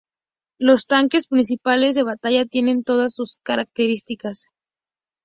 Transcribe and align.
Los 0.57 0.87
tanques 0.87 1.27
principales 1.27 1.93
de 1.93 2.01
batalla 2.01 2.47
tienen 2.47 2.83
todas 2.83 3.19
estas 3.19 3.37
características. 3.43 4.47